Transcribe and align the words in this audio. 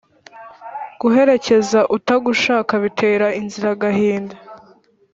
Guherekeza 0.99 1.79
utagushaka 1.97 2.73
bitera 2.83 3.27
inzira 3.39 3.67
agahinda. 3.75 4.35